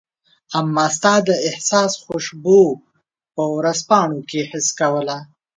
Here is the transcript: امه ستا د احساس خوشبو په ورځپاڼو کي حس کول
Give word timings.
امه 0.59 0.87
ستا 0.95 1.13
د 1.27 1.29
احساس 1.47 1.91
خوشبو 2.03 2.61
په 3.33 3.43
ورځپاڼو 3.57 4.19
کي 4.29 4.39
حس 4.49 4.67
کول 4.79 5.09